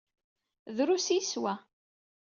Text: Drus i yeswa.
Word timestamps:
Drus 0.75 1.07
i 1.15 1.17
yeswa. 1.17 1.53